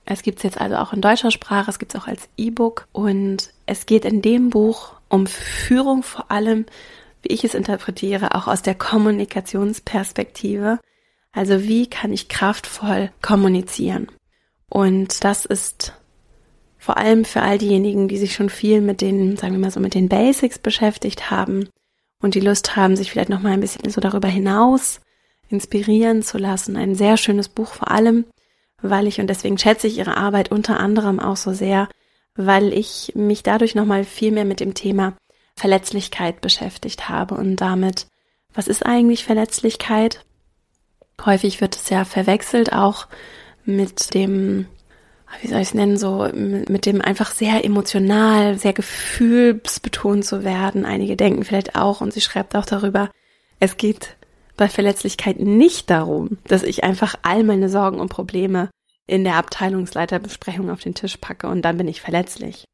[0.04, 2.86] Es gibt es jetzt also auch in deutscher Sprache, es gibt es auch als E-Book
[2.92, 6.66] und es geht in dem Buch um Führung vor allem,
[7.22, 10.78] wie ich es interpretiere, auch aus der Kommunikationsperspektive.
[11.32, 14.06] Also wie kann ich kraftvoll kommunizieren?
[14.70, 15.94] Und das ist
[16.86, 19.80] vor allem für all diejenigen, die sich schon viel mit den, sagen wir mal so,
[19.80, 21.68] mit den Basics beschäftigt haben
[22.22, 25.00] und die Lust haben, sich vielleicht noch mal ein bisschen so darüber hinaus
[25.48, 26.76] inspirieren zu lassen.
[26.76, 28.24] Ein sehr schönes Buch vor allem,
[28.80, 31.88] weil ich, und deswegen schätze ich ihre Arbeit unter anderem auch so sehr,
[32.36, 35.16] weil ich mich dadurch nochmal viel mehr mit dem Thema
[35.56, 38.06] Verletzlichkeit beschäftigt habe und damit,
[38.54, 40.24] was ist eigentlich Verletzlichkeit?
[41.24, 43.08] Häufig wird es ja verwechselt auch
[43.64, 44.68] mit dem,
[45.40, 50.84] wie soll ich es nennen, so mit dem einfach sehr emotional, sehr gefühlsbetont zu werden.
[50.84, 53.10] Einige denken vielleicht auch, und sie schreibt auch darüber,
[53.60, 54.16] es geht
[54.56, 58.70] bei Verletzlichkeit nicht darum, dass ich einfach all meine Sorgen und Probleme
[59.06, 62.64] in der Abteilungsleiterbesprechung auf den Tisch packe und dann bin ich verletzlich,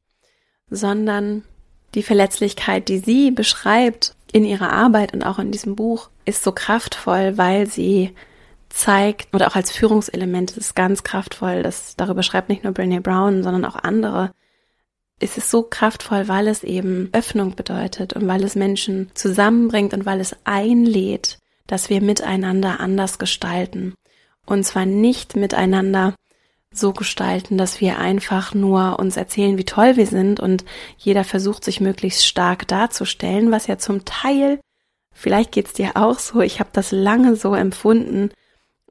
[0.70, 1.44] sondern
[1.94, 6.52] die Verletzlichkeit, die sie beschreibt in ihrer Arbeit und auch in diesem Buch, ist so
[6.52, 8.14] kraftvoll, weil sie
[8.72, 11.62] zeigt oder auch als Führungselement ist ganz kraftvoll.
[11.62, 14.32] Das darüber schreibt nicht nur Brené Brown, sondern auch andere.
[15.20, 20.06] Es ist so kraftvoll, weil es eben Öffnung bedeutet und weil es Menschen zusammenbringt und
[20.06, 23.94] weil es einlädt, dass wir miteinander anders gestalten.
[24.46, 26.14] Und zwar nicht miteinander
[26.72, 30.64] so gestalten, dass wir einfach nur uns erzählen, wie toll wir sind und
[30.96, 34.58] jeder versucht sich möglichst stark darzustellen, was ja zum Teil,
[35.12, 38.30] vielleicht geht's dir auch so, ich habe das lange so empfunden,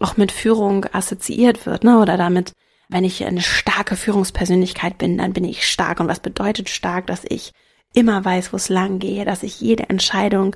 [0.01, 1.99] auch mit Führung assoziiert wird, ne?
[1.99, 2.53] Oder damit,
[2.89, 5.99] wenn ich eine starke Führungspersönlichkeit bin, dann bin ich stark.
[5.99, 7.51] Und was bedeutet stark, dass ich
[7.93, 10.55] immer weiß, wo es lang gehe, dass ich jede Entscheidung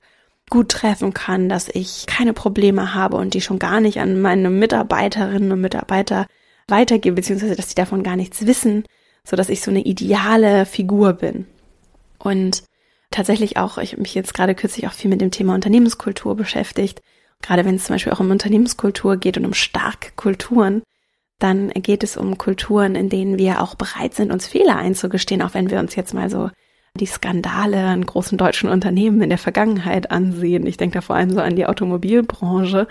[0.50, 4.50] gut treffen kann, dass ich keine Probleme habe und die schon gar nicht an meine
[4.50, 6.28] Mitarbeiterinnen und Mitarbeiter
[6.68, 8.86] weitergebe, beziehungsweise dass sie davon gar nichts wissen,
[9.24, 11.48] so dass ich so eine ideale Figur bin.
[12.20, 12.64] Und
[13.12, 17.02] tatsächlich auch, ich habe mich jetzt gerade kürzlich auch viel mit dem Thema Unternehmenskultur beschäftigt.
[17.42, 20.84] Gerade wenn es zum Beispiel auch um Unternehmenskultur geht und um starke Kulturen,
[21.40, 25.54] dann geht es um Kulturen, in denen wir auch bereit sind, uns Fehler einzugestehen, auch
[25.54, 26.50] wenn wir uns jetzt mal so
[26.98, 31.32] die Skandale in großen deutschen Unternehmen in der Vergangenheit ansehen, ich denke da vor allem
[31.32, 32.88] so an die Automobilbranche,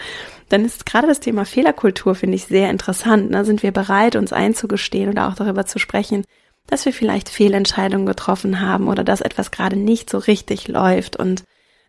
[0.51, 3.31] dann ist gerade das Thema Fehlerkultur, finde ich, sehr interessant.
[3.31, 3.47] Ne?
[3.47, 6.25] Sind wir bereit, uns einzugestehen oder auch darüber zu sprechen,
[6.67, 11.45] dass wir vielleicht Fehlentscheidungen getroffen haben oder dass etwas gerade nicht so richtig läuft und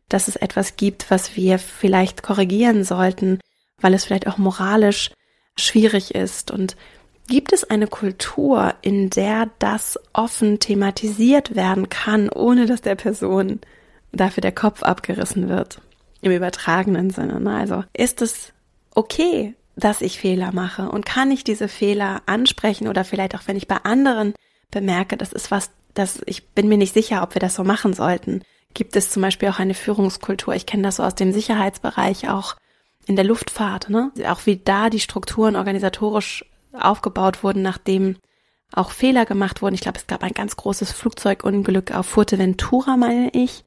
[0.09, 3.39] dass es etwas gibt, was wir vielleicht korrigieren sollten,
[3.79, 5.11] weil es vielleicht auch moralisch
[5.57, 6.75] schwierig ist und
[7.27, 13.61] Gibt es eine Kultur, in der das offen thematisiert werden kann, ohne dass der Person
[14.11, 15.81] dafür der Kopf abgerissen wird?
[16.21, 17.39] Im übertragenen Sinne.
[17.39, 17.55] Ne?
[17.55, 18.53] Also ist es
[18.93, 23.57] okay, dass ich Fehler mache und kann ich diese Fehler ansprechen oder vielleicht auch, wenn
[23.57, 24.33] ich bei anderen
[24.69, 27.93] bemerke, das ist was, das ich bin mir nicht sicher, ob wir das so machen
[27.93, 28.43] sollten.
[28.75, 30.53] Gibt es zum Beispiel auch eine Führungskultur?
[30.53, 32.55] Ich kenne das so aus dem Sicherheitsbereich auch
[33.07, 34.11] in der Luftfahrt, ne?
[34.27, 38.17] Auch wie da die Strukturen organisatorisch aufgebaut wurden, nachdem
[38.73, 39.75] auch Fehler gemacht wurden.
[39.75, 43.63] Ich glaube, es gab ein ganz großes Flugzeugunglück auf Fuerteventura, meine ich,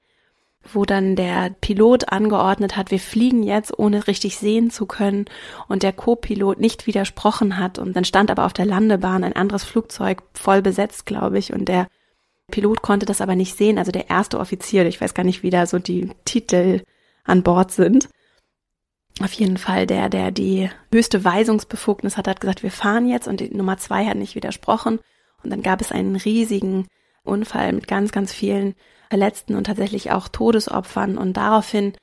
[0.73, 5.25] wo dann der Pilot angeordnet hat, wir fliegen jetzt, ohne richtig sehen zu können,
[5.69, 7.79] und der Co-Pilot nicht widersprochen hat.
[7.79, 11.67] Und dann stand aber auf der Landebahn ein anderes Flugzeug voll besetzt, glaube ich, und
[11.67, 11.87] der
[12.51, 15.51] Pilot konnte das aber nicht sehen, also der erste Offizier, ich weiß gar nicht, wie
[15.51, 16.83] da so die Titel
[17.25, 18.09] an Bord sind
[19.21, 23.41] auf jeden Fall der, der die höchste Weisungsbefugnis hat, hat gesagt, wir fahren jetzt und
[23.41, 25.01] die Nummer zwei hat nicht widersprochen.
[25.43, 26.87] Und dann gab es einen riesigen
[27.25, 28.75] Unfall mit ganz, ganz vielen
[29.09, 31.19] Verletzten und tatsächlich auch Todesopfern.
[31.19, 31.95] Und daraufhin,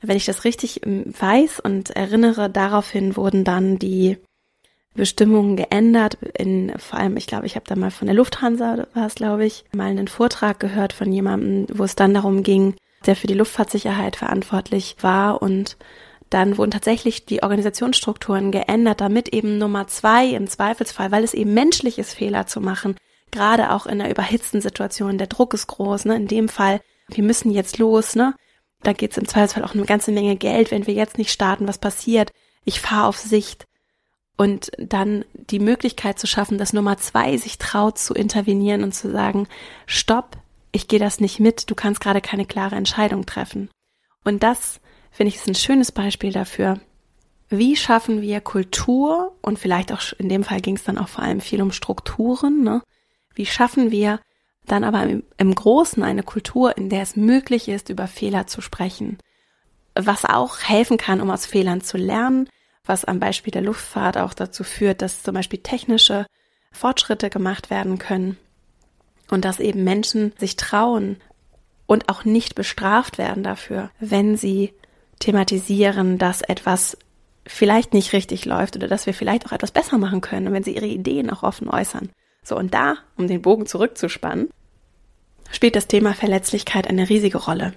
[0.00, 4.18] wenn ich das richtig ähm, weiß und erinnere, daraufhin wurden dann die
[4.94, 6.18] Bestimmungen geändert.
[6.36, 9.44] In vor allem, ich glaube, ich habe da mal von der Lufthansa, war es, glaube
[9.46, 12.74] ich, mal einen Vortrag gehört von jemandem, wo es dann darum ging,
[13.06, 15.76] der für die Luftfahrtsicherheit verantwortlich war und
[16.30, 21.52] dann wurden tatsächlich die Organisationsstrukturen geändert, damit eben Nummer zwei im Zweifelsfall, weil es eben
[21.52, 22.96] menschlich ist, Fehler zu machen,
[23.30, 26.16] gerade auch in einer überhitzten Situation, der Druck ist groß, ne?
[26.16, 28.34] In dem Fall, wir müssen jetzt los, ne?
[28.82, 31.68] Da geht es im Zweifelsfall auch eine ganze Menge Geld, wenn wir jetzt nicht starten,
[31.68, 32.30] was passiert?
[32.64, 33.66] Ich fahre auf Sicht.
[34.36, 39.10] Und dann die Möglichkeit zu schaffen, dass Nummer zwei sich traut zu intervenieren und zu
[39.10, 39.46] sagen,
[39.86, 40.38] stopp,
[40.72, 43.68] ich gehe das nicht mit, du kannst gerade keine klare Entscheidung treffen.
[44.24, 46.80] Und das finde ich es ein schönes Beispiel dafür,
[47.50, 51.22] wie schaffen wir Kultur und vielleicht auch in dem Fall ging es dann auch vor
[51.22, 52.82] allem viel um Strukturen, ne?
[53.34, 54.20] Wie schaffen wir
[54.66, 58.62] dann aber im, im Großen eine Kultur, in der es möglich ist, über Fehler zu
[58.62, 59.18] sprechen,
[59.94, 62.48] was auch helfen kann, um aus Fehlern zu lernen,
[62.84, 66.26] was am Beispiel der Luftfahrt auch dazu führt, dass zum Beispiel technische
[66.72, 68.36] Fortschritte gemacht werden können
[69.30, 71.16] und dass eben Menschen sich trauen
[71.86, 74.72] und auch nicht bestraft werden dafür, wenn sie
[75.18, 76.96] thematisieren, dass etwas
[77.46, 80.64] vielleicht nicht richtig läuft oder dass wir vielleicht auch etwas besser machen können und wenn
[80.64, 82.10] sie ihre Ideen auch offen äußern.
[82.44, 84.50] So, und da, um den Bogen zurückzuspannen,
[85.50, 87.74] spielt das Thema Verletzlichkeit eine riesige Rolle.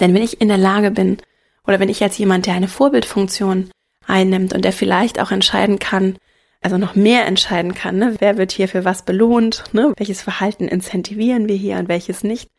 [0.00, 1.18] Denn wenn ich in der Lage bin,
[1.66, 3.70] oder wenn ich als jemand, der eine Vorbildfunktion
[4.08, 6.16] einnimmt und der vielleicht auch entscheiden kann,
[6.60, 10.66] also noch mehr entscheiden kann, ne, wer wird hier für was belohnt, ne, welches Verhalten
[10.68, 12.50] incentivieren wir hier und welches nicht.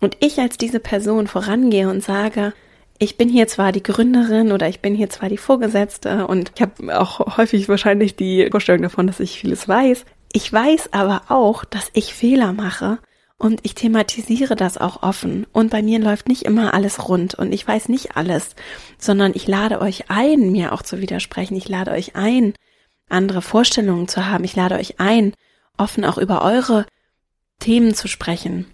[0.00, 2.52] Und ich als diese Person vorangehe und sage,
[2.98, 6.62] ich bin hier zwar die Gründerin oder ich bin hier zwar die Vorgesetzte und ich
[6.62, 10.04] habe auch häufig wahrscheinlich die Vorstellung davon, dass ich vieles weiß.
[10.32, 12.98] Ich weiß aber auch, dass ich Fehler mache
[13.38, 15.46] und ich thematisiere das auch offen.
[15.52, 18.56] Und bei mir läuft nicht immer alles rund und ich weiß nicht alles,
[18.98, 21.56] sondern ich lade euch ein, mir auch zu widersprechen.
[21.56, 22.54] Ich lade euch ein,
[23.08, 24.44] andere Vorstellungen zu haben.
[24.44, 25.32] Ich lade euch ein,
[25.76, 26.84] offen auch über eure
[27.60, 28.66] Themen zu sprechen.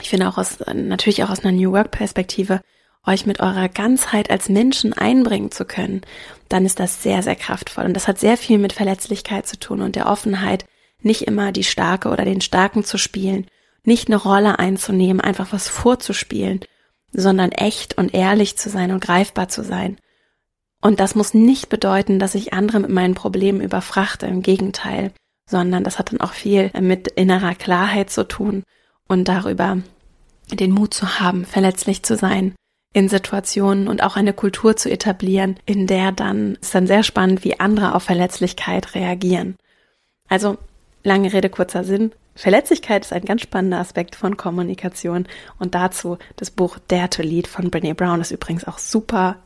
[0.00, 2.60] Ich finde auch aus, natürlich auch aus einer New Work Perspektive,
[3.06, 6.02] euch mit eurer Ganzheit als Menschen einbringen zu können,
[6.48, 7.84] dann ist das sehr, sehr kraftvoll.
[7.84, 10.64] Und das hat sehr viel mit Verletzlichkeit zu tun und der Offenheit,
[11.00, 13.46] nicht immer die Starke oder den Starken zu spielen,
[13.84, 16.60] nicht eine Rolle einzunehmen, einfach was vorzuspielen,
[17.12, 19.98] sondern echt und ehrlich zu sein und greifbar zu sein.
[20.80, 25.12] Und das muss nicht bedeuten, dass ich andere mit meinen Problemen überfrachte, im Gegenteil,
[25.48, 28.64] sondern das hat dann auch viel mit innerer Klarheit zu tun
[29.08, 29.78] und darüber
[30.50, 32.54] den Mut zu haben, verletzlich zu sein
[32.92, 37.44] in Situationen und auch eine Kultur zu etablieren, in der dann ist dann sehr spannend,
[37.44, 39.56] wie andere auf Verletzlichkeit reagieren.
[40.28, 40.58] Also
[41.02, 42.12] lange Rede, kurzer Sinn.
[42.34, 45.26] Verletzlichkeit ist ein ganz spannender Aspekt von Kommunikation
[45.58, 49.36] und dazu das Buch Dare to Lead von Brené Brown, das übrigens auch super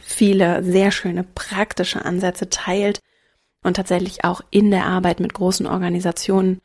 [0.00, 3.00] viele sehr schöne praktische Ansätze teilt
[3.62, 6.60] und tatsächlich auch in der Arbeit mit großen Organisationen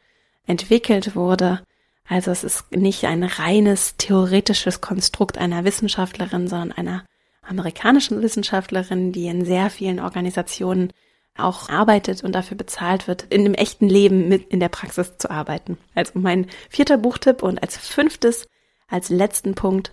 [0.46, 1.62] entwickelt wurde.
[2.08, 7.06] Also es ist nicht ein reines theoretisches Konstrukt einer Wissenschaftlerin, sondern einer
[7.42, 10.94] amerikanischen Wissenschaftlerin, die in sehr vielen Organisationen
[11.38, 15.32] auch arbeitet und dafür bezahlt wird, in dem echten Leben mit in der Praxis zu
[15.32, 15.78] arbeiten.
[15.96, 18.48] Also mein vierter Buchtipp und als fünftes,
[18.88, 19.92] als letzten Punkt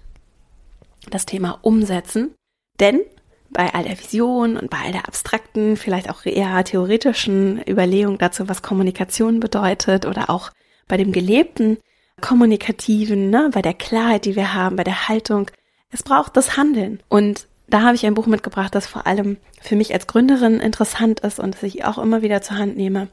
[1.10, 2.34] das Thema Umsetzen.
[2.78, 3.00] Denn
[3.48, 8.48] bei all der Vision und bei all der abstrakten, vielleicht auch eher theoretischen Überlegung dazu,
[8.48, 10.50] was Kommunikation bedeutet oder auch
[10.88, 11.78] bei dem gelebten
[12.20, 15.50] kommunikativen, ne, bei der Klarheit, die wir haben, bei der Haltung.
[15.90, 17.02] Es braucht das Handeln.
[17.08, 21.20] Und da habe ich ein Buch mitgebracht, das vor allem für mich als Gründerin interessant
[21.20, 23.08] ist und das ich auch immer wieder zur Hand nehme.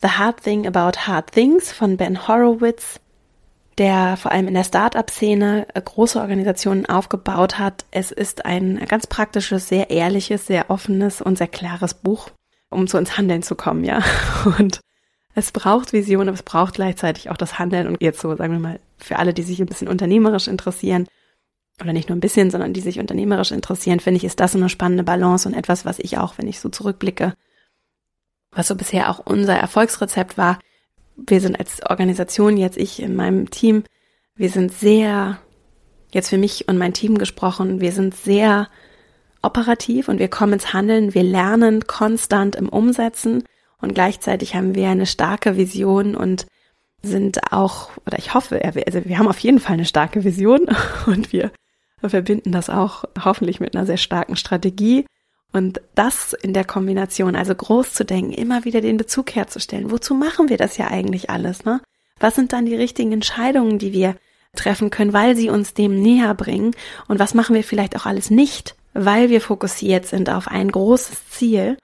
[0.00, 2.98] The Hard Thing About Hard Things von Ben Horowitz,
[3.78, 7.84] der vor allem in der Start-up-Szene äh, große Organisationen aufgebaut hat.
[7.90, 12.30] Es ist ein ganz praktisches, sehr ehrliches, sehr offenes und sehr klares Buch,
[12.70, 14.02] um so ins Handeln zu kommen, ja.
[14.58, 14.80] Und
[15.34, 18.60] es braucht Vision, aber es braucht gleichzeitig auch das Handeln und jetzt so, sagen wir
[18.60, 21.06] mal, für alle, die sich ein bisschen unternehmerisch interessieren,
[21.82, 24.68] oder nicht nur ein bisschen, sondern die sich unternehmerisch interessieren, finde ich, ist das eine
[24.68, 27.34] spannende Balance und etwas, was ich auch, wenn ich so zurückblicke,
[28.52, 30.58] was so bisher auch unser Erfolgsrezept war.
[31.16, 33.84] Wir sind als Organisation, jetzt ich in meinem Team,
[34.36, 35.38] wir sind sehr,
[36.12, 38.68] jetzt für mich und mein Team gesprochen, wir sind sehr
[39.42, 43.44] operativ und wir kommen ins Handeln, wir lernen konstant im Umsetzen
[43.80, 46.46] und gleichzeitig haben wir eine starke Vision und
[47.02, 50.68] sind auch, oder ich hoffe, also wir haben auf jeden Fall eine starke Vision
[51.06, 51.50] und wir
[52.10, 55.06] verbinden das auch hoffentlich mit einer sehr starken Strategie.
[55.52, 59.90] Und das in der Kombination, also groß zu denken, immer wieder den Bezug herzustellen.
[59.90, 61.80] Wozu machen wir das ja eigentlich alles, ne?
[62.18, 64.16] Was sind dann die richtigen Entscheidungen, die wir
[64.54, 66.74] treffen können, weil sie uns dem näher bringen?
[67.08, 71.30] Und was machen wir vielleicht auch alles nicht, weil wir fokussiert sind auf ein großes
[71.30, 71.76] Ziel?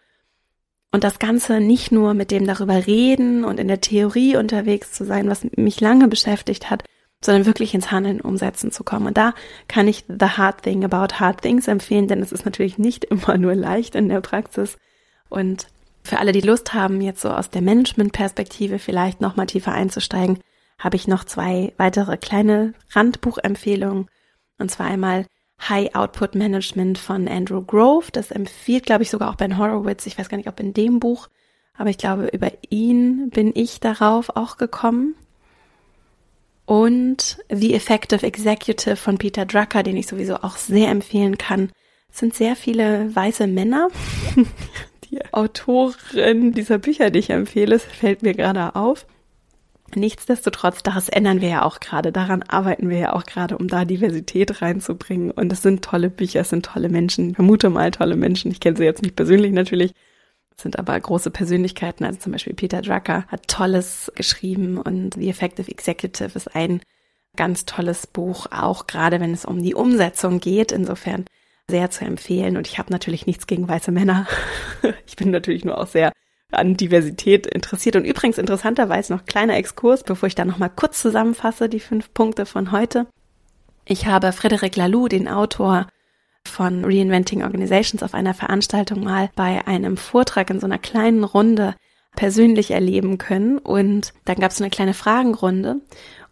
[0.90, 5.04] Und das Ganze nicht nur mit dem darüber reden und in der Theorie unterwegs zu
[5.04, 6.84] sein, was mich lange beschäftigt hat,
[7.20, 9.06] sondern wirklich ins Handeln umsetzen zu kommen.
[9.06, 9.34] Und da
[9.66, 13.38] kann ich The Hard Thing About Hard Things empfehlen, denn es ist natürlich nicht immer
[13.38, 14.76] nur leicht in der Praxis.
[15.28, 15.66] Und
[16.02, 20.38] für alle, die Lust haben, jetzt so aus der Management-Perspektive vielleicht nochmal tiefer einzusteigen,
[20.78, 24.08] habe ich noch zwei weitere kleine Randbuchempfehlungen.
[24.58, 25.26] Und zwar einmal
[25.68, 28.12] High Output Management von Andrew Grove.
[28.12, 30.06] Das empfiehlt, glaube ich, sogar auch Ben Horowitz.
[30.06, 31.28] Ich weiß gar nicht, ob in dem Buch,
[31.76, 35.14] aber ich glaube, über ihn bin ich darauf auch gekommen.
[36.68, 41.72] Und The Effective Executive von Peter Drucker, den ich sowieso auch sehr empfehlen kann.
[42.12, 43.88] Es sind sehr viele weiße Männer.
[45.10, 49.06] Die Autorin dieser Bücher, die ich empfehle, fällt mir gerade auf.
[49.94, 53.86] Nichtsdestotrotz, das ändern wir ja auch gerade, daran arbeiten wir ja auch gerade, um da
[53.86, 55.30] Diversität reinzubringen.
[55.30, 58.50] Und es sind tolle Bücher, es sind tolle Menschen, ich vermute mal tolle Menschen.
[58.50, 59.94] Ich kenne sie jetzt nicht persönlich natürlich,
[60.60, 65.70] sind aber große Persönlichkeiten, also zum Beispiel Peter Drucker hat Tolles geschrieben und The Effective
[65.70, 66.80] Executive ist ein
[67.36, 70.72] ganz tolles Buch, auch gerade wenn es um die Umsetzung geht.
[70.72, 71.24] Insofern
[71.70, 72.56] sehr zu empfehlen.
[72.56, 74.26] Und ich habe natürlich nichts gegen weiße Männer.
[75.06, 76.12] ich bin natürlich nur auch sehr
[76.50, 77.96] an Diversität interessiert.
[77.96, 82.46] Und übrigens interessanterweise noch kleiner Exkurs, bevor ich da nochmal kurz zusammenfasse, die fünf Punkte
[82.46, 83.06] von heute.
[83.84, 85.86] Ich habe Frederic Laloux, den Autor
[86.48, 91.74] von Reinventing Organizations auf einer Veranstaltung mal bei einem Vortrag in so einer kleinen Runde
[92.16, 93.58] persönlich erleben können.
[93.58, 95.80] Und dann gab es eine kleine Fragenrunde.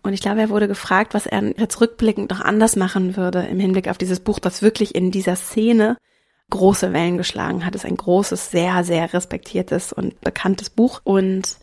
[0.03, 3.61] Und ich glaube, er wurde gefragt, was er jetzt rückblickend noch anders machen würde im
[3.61, 5.97] Hinblick auf dieses Buch, das wirklich in dieser Szene
[6.51, 7.75] große Wellen geschlagen hat.
[7.75, 11.01] Es ist ein großes, sehr, sehr respektiertes und bekanntes Buch.
[11.03, 11.57] Und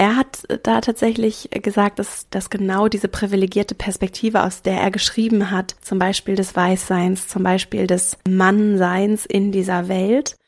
[0.00, 5.50] er hat da tatsächlich gesagt, dass, dass genau diese privilegierte Perspektive, aus der er geschrieben
[5.50, 10.38] hat, zum Beispiel des Weißseins, zum Beispiel des Mannseins in dieser Welt,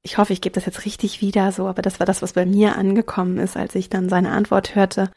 [0.00, 2.46] ich hoffe, ich gebe das jetzt richtig wieder so, aber das war das, was bei
[2.46, 5.10] mir angekommen ist, als ich dann seine Antwort hörte,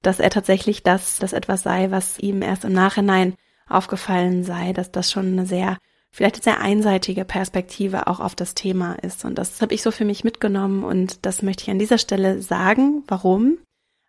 [0.00, 3.34] dass er tatsächlich das, das etwas sei, was ihm erst im Nachhinein
[3.68, 5.76] aufgefallen sei, dass das schon eine sehr
[6.10, 9.24] vielleicht eine sehr einseitige Perspektive auch auf das Thema ist.
[9.24, 12.42] Und das habe ich so für mich mitgenommen und das möchte ich an dieser Stelle
[12.42, 13.04] sagen.
[13.06, 13.58] Warum?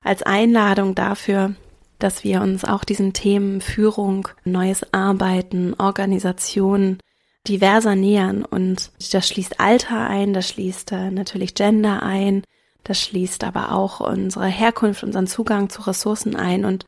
[0.03, 1.55] Als Einladung dafür,
[1.99, 6.97] dass wir uns auch diesen Themen Führung, neues Arbeiten, Organisation
[7.47, 8.43] diverser nähern.
[8.43, 12.43] Und das schließt Alter ein, das schließt äh, natürlich Gender ein,
[12.83, 16.65] das schließt aber auch unsere Herkunft, unseren Zugang zu Ressourcen ein.
[16.65, 16.85] Und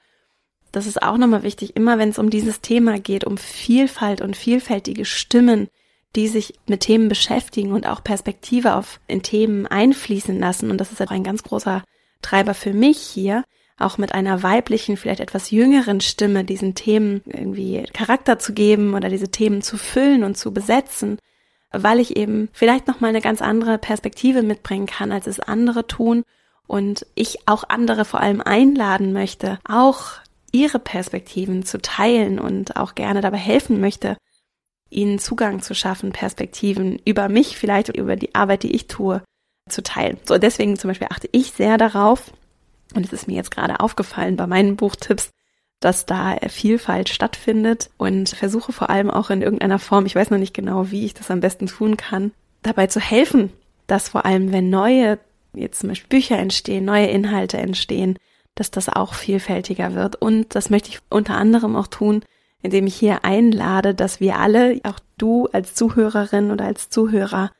[0.73, 4.35] das ist auch nochmal wichtig, immer wenn es um dieses Thema geht, um Vielfalt und
[4.35, 5.69] vielfältige Stimmen,
[6.15, 10.71] die sich mit Themen beschäftigen und auch Perspektive auf in Themen einfließen lassen.
[10.71, 11.83] Und das ist auch ein ganz großer
[12.23, 13.43] Treiber für mich hier,
[13.77, 19.09] auch mit einer weiblichen, vielleicht etwas jüngeren Stimme diesen Themen irgendwie Charakter zu geben oder
[19.09, 21.19] diese Themen zu füllen und zu besetzen,
[21.71, 26.23] weil ich eben vielleicht nochmal eine ganz andere Perspektive mitbringen kann, als es andere tun
[26.65, 30.23] und ich auch andere vor allem einladen möchte, auch
[30.53, 34.15] ihre Perspektiven zu teilen und auch gerne dabei helfen möchte,
[34.89, 39.21] ihnen Zugang zu schaffen, Perspektiven über mich, vielleicht über die Arbeit, die ich tue,
[39.67, 40.17] zu teilen.
[40.23, 42.31] So, deswegen zum Beispiel achte ich sehr darauf,
[42.93, 45.31] und es ist mir jetzt gerade aufgefallen bei meinen Buchtipps,
[45.79, 50.37] dass da Vielfalt stattfindet und versuche vor allem auch in irgendeiner Form, ich weiß noch
[50.37, 53.51] nicht genau, wie ich das am besten tun kann, dabei zu helfen,
[53.87, 55.19] dass vor allem, wenn neue,
[55.53, 58.17] jetzt zum Beispiel Bücher entstehen, neue Inhalte entstehen,
[58.55, 60.15] dass das auch vielfältiger wird.
[60.15, 62.23] Und das möchte ich unter anderem auch tun,
[62.61, 67.51] indem ich hier einlade, dass wir alle, auch du als Zuhörerin oder als Zuhörer,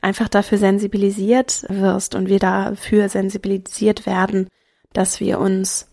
[0.00, 4.48] einfach dafür sensibilisiert wirst und wir dafür sensibilisiert werden,
[4.92, 5.88] dass wir uns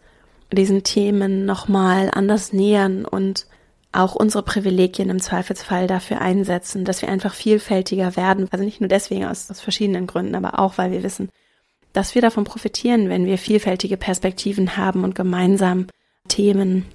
[0.51, 3.47] diesen Themen nochmal anders nähern und
[3.91, 8.47] auch unsere Privilegien im Zweifelsfall dafür einsetzen, dass wir einfach vielfältiger werden.
[8.51, 11.29] Also nicht nur deswegen aus, aus verschiedenen Gründen, aber auch, weil wir wissen,
[11.95, 15.87] dass wir davon profitieren, wenn wir vielfältige Perspektiven haben und gemeinsam
[16.27, 16.85] Themen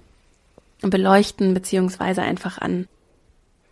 [0.82, 2.86] beleuchten beziehungsweise einfach an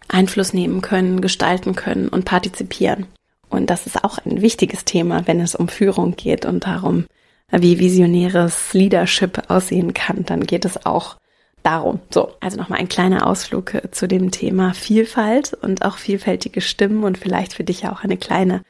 [0.08, 3.06] Einfluss nehmen können, gestalten können und partizipieren.
[3.50, 7.06] Und das ist auch ein wichtiges Thema, wenn es um Führung geht und darum,
[7.50, 10.24] wie visionäres Leadership aussehen kann.
[10.24, 11.16] Dann geht es auch
[11.62, 12.00] darum.
[12.10, 17.18] So, also nochmal ein kleiner Ausflug zu dem Thema Vielfalt und auch vielfältige Stimmen und
[17.18, 18.62] vielleicht für dich auch eine kleine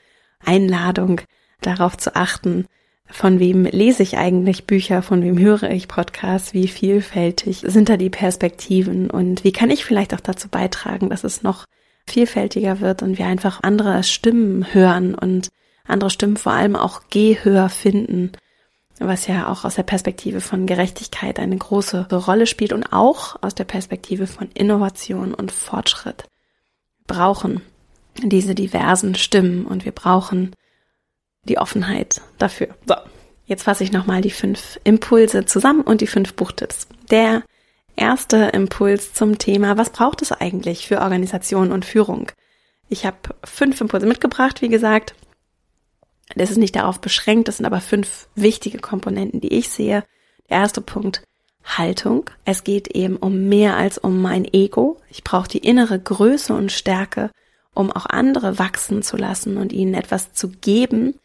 [0.44, 1.20] Einladung,
[1.60, 2.66] darauf zu achten,
[3.10, 7.96] von wem lese ich eigentlich Bücher, von wem höre ich Podcasts, wie vielfältig sind da
[7.96, 11.64] die Perspektiven und wie kann ich vielleicht auch dazu beitragen, dass es noch
[12.06, 15.48] vielfältiger wird und wir einfach andere Stimmen hören und
[15.86, 18.32] andere Stimmen vor allem auch Gehör finden,
[18.98, 23.54] was ja auch aus der Perspektive von Gerechtigkeit eine große Rolle spielt und auch aus
[23.54, 26.24] der Perspektive von Innovation und Fortschritt.
[27.06, 27.62] Wir brauchen
[28.22, 30.52] diese diversen Stimmen und wir brauchen
[31.44, 32.68] die Offenheit dafür.
[32.86, 32.94] So,
[33.46, 36.88] jetzt fasse ich nochmal die fünf Impulse zusammen und die fünf Buchtipps.
[37.10, 37.42] Der
[37.96, 42.30] erste Impuls zum Thema, was braucht es eigentlich für Organisation und Führung?
[42.88, 45.14] Ich habe fünf Impulse mitgebracht, wie gesagt.
[46.36, 50.04] Das ist nicht darauf beschränkt, das sind aber fünf wichtige Komponenten, die ich sehe.
[50.50, 51.22] Der erste Punkt,
[51.64, 52.30] Haltung.
[52.44, 55.00] Es geht eben um mehr als um mein Ego.
[55.10, 57.30] Ich brauche die innere Größe und Stärke,
[57.74, 61.18] um auch andere wachsen zu lassen und ihnen etwas zu geben,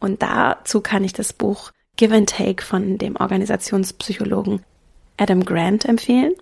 [0.00, 4.62] und dazu kann ich das Buch Give and Take von dem Organisationspsychologen
[5.18, 6.32] Adam Grant empfehlen.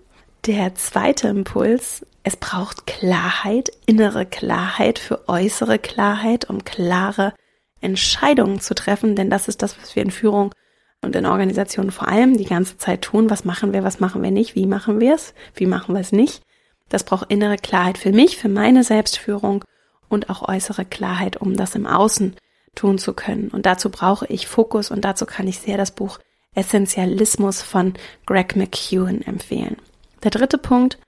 [0.46, 7.34] Der zweite Impuls, es braucht Klarheit, innere Klarheit für äußere Klarheit, um klare
[7.80, 10.54] Entscheidungen zu treffen, denn das ist das, was wir in Führung
[11.02, 13.30] und in Organisationen vor allem die ganze Zeit tun.
[13.30, 16.12] Was machen wir, was machen wir nicht, wie machen wir es, wie machen wir es
[16.12, 16.42] nicht.
[16.88, 19.64] Das braucht innere Klarheit für mich, für meine Selbstführung
[20.08, 22.36] und auch äußere Klarheit, um das im Außen
[22.78, 23.48] tun zu können.
[23.48, 26.18] Und dazu brauche ich Fokus und dazu kann ich sehr das Buch
[26.54, 27.94] Essentialismus von
[28.26, 29.76] Greg McEwen empfehlen.
[30.22, 30.98] Der dritte Punkt,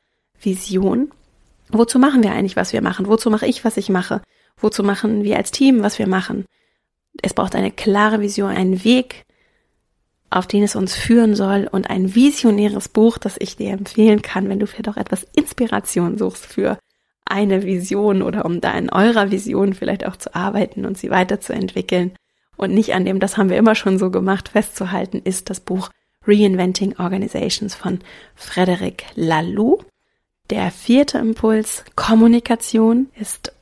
[0.41, 1.11] Vision.
[1.71, 3.07] Wozu machen wir eigentlich, was wir machen?
[3.07, 4.23] Wozu mache ich, was ich mache?
[4.57, 6.45] Wozu machen wir als Team, was wir machen?
[7.23, 9.25] Es braucht eine klare Vision, einen Weg,
[10.31, 14.49] auf den es uns führen soll und ein visionäres Buch, das ich dir empfehlen kann,
[14.49, 16.79] wenn du vielleicht auch etwas Inspiration suchst für
[17.25, 22.12] eine Vision oder um da in eurer Vision vielleicht auch zu arbeiten und sie weiterzuentwickeln
[22.61, 25.89] und nicht an dem, das haben wir immer schon so gemacht, festzuhalten, ist das Buch
[26.27, 28.01] Reinventing Organizations von
[28.35, 29.83] Frederic Laloux.
[30.51, 33.55] Der vierte Impuls, Kommunikation, ist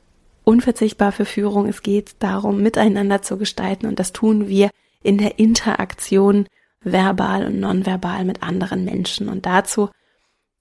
[0.43, 1.67] unverzichtbar für Führung.
[1.67, 4.69] Es geht darum, miteinander zu gestalten und das tun wir
[5.01, 6.47] in der Interaktion
[6.81, 9.29] verbal und nonverbal mit anderen Menschen.
[9.29, 9.89] Und dazu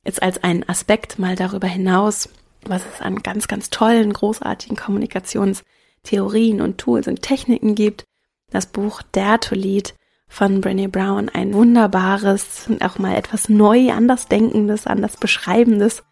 [0.05, 2.29] jetzt als einen Aspekt mal darüber hinaus,
[2.65, 8.05] was es an ganz, ganz tollen, großartigen Kommunikationstheorien und Tools und Techniken gibt.
[8.51, 9.95] Das Buch Dare to Lead
[10.29, 16.03] von Brené Brown, ein wunderbares und auch mal etwas neu, anders denkendes, anders beschreibendes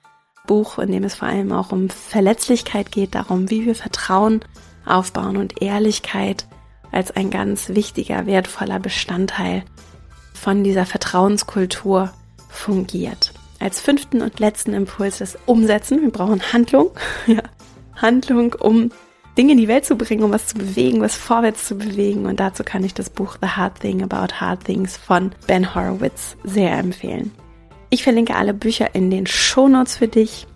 [0.47, 4.41] Buch, in dem es vor allem auch um Verletzlichkeit geht, darum, wie wir Vertrauen
[4.87, 6.47] aufbauen und Ehrlichkeit
[6.93, 9.65] als ein ganz wichtiger, wertvoller Bestandteil
[10.33, 12.13] von dieser Vertrauenskultur
[12.49, 13.26] fungiert.
[13.59, 16.03] Als fünften und letzten Impuls das Umsetzen.
[16.03, 16.91] Wir brauchen Handlung.
[17.27, 17.43] ja,
[17.95, 18.91] Handlung, um
[19.37, 22.27] Dinge in die Welt zu bringen, um was zu bewegen, was vorwärts zu bewegen.
[22.27, 26.37] Und dazu kann ich das Buch The Hard Thing About Hard Things von Ben Horowitz
[26.45, 27.33] sehr empfehlen.
[27.91, 30.47] Ich verlinke alle Bücher in den Shownotes für dich.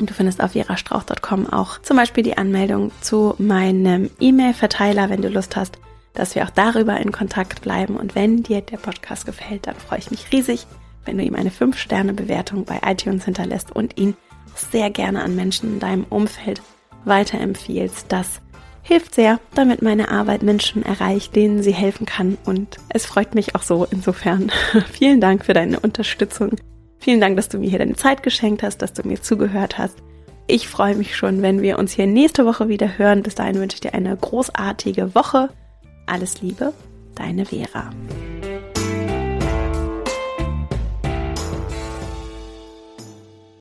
[0.00, 5.28] Und du findest auf verastrauch.com auch zum Beispiel die Anmeldung zu meinem E-Mail-Verteiler, wenn du
[5.28, 5.78] Lust hast,
[6.14, 7.96] dass wir auch darüber in Kontakt bleiben.
[7.96, 10.66] Und wenn dir der Podcast gefällt, dann freue ich mich riesig,
[11.04, 14.16] wenn du ihm eine 5-Sterne-Bewertung bei iTunes hinterlässt und ihn
[14.54, 16.62] sehr gerne an Menschen in deinem Umfeld
[17.04, 18.06] weiterempfiehlst.
[18.08, 18.40] Das
[18.82, 22.38] hilft sehr, damit meine Arbeit Menschen erreicht, denen sie helfen kann.
[22.44, 24.52] Und es freut mich auch so insofern.
[24.92, 26.52] Vielen Dank für deine Unterstützung.
[26.98, 29.96] Vielen Dank, dass du mir hier deine Zeit geschenkt hast, dass du mir zugehört hast.
[30.46, 33.22] Ich freue mich schon, wenn wir uns hier nächste Woche wieder hören.
[33.22, 35.48] Bis dahin wünsche ich dir eine großartige Woche.
[36.06, 36.74] Alles Liebe,
[37.14, 37.90] deine Vera.